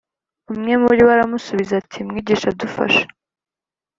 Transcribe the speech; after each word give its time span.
Umwe 0.53 0.73
muri 0.83 0.99
bo 1.05 1.11
aramusubiza 1.15 1.73
ati 1.81 1.99
Mwigisha 2.07 2.49
dufashe 2.59 3.03